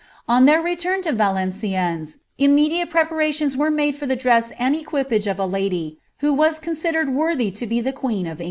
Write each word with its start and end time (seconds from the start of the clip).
On 0.27 0.45
their 0.45 0.59
return 0.63 1.03
to 1.03 1.11
Valenciennes 1.11 2.17
ate 2.39 2.89
preparations 2.89 3.55
were 3.55 3.69
made 3.69 3.95
for 3.95 4.07
the 4.07 4.15
dress 4.15 4.49
and 4.57 4.75
equipage 4.75 5.27
of 5.27 5.37
a 5.37 5.45
lady, 5.45 5.99
IS 6.23 6.57
considered 6.57 7.09
worthy 7.09 7.51
to 7.51 7.67
be 7.67 7.81
the 7.81 7.93
queen 7.93 8.25
of 8.25 8.29
England." 8.29 8.39